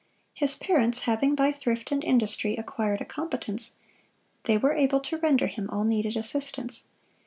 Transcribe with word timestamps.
His 0.33 0.55
parents 0.55 1.01
having 1.01 1.35
by 1.35 1.51
thrift 1.51 1.91
and 1.91 2.03
industry 2.03 2.55
acquired 2.55 3.01
a 3.01 3.05
competence, 3.05 3.77
they 4.45 4.57
were 4.57 4.73
able 4.73 4.99
to 5.01 5.19
render 5.19 5.45
him 5.45 5.69
all 5.69 5.83
needed 5.83 6.17
assistance. 6.17 6.87